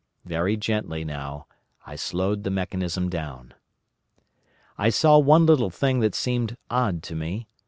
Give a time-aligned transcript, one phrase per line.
[0.25, 1.45] Very gently, now,
[1.85, 3.53] I slowed the mechanism down.
[4.75, 7.47] "I saw one little thing that seemed odd to me.